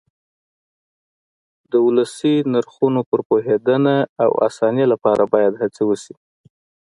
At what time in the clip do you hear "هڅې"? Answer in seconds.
5.61-5.83